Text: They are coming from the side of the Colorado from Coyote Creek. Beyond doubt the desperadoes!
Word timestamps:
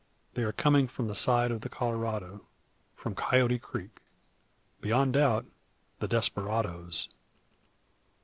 They 0.33 0.41
are 0.41 0.51
coming 0.51 0.87
from 0.87 1.05
the 1.07 1.13
side 1.13 1.51
of 1.51 1.61
the 1.61 1.69
Colorado 1.69 2.47
from 2.95 3.13
Coyote 3.13 3.59
Creek. 3.59 4.01
Beyond 4.81 5.13
doubt 5.13 5.45
the 5.99 6.07
desperadoes! 6.07 7.07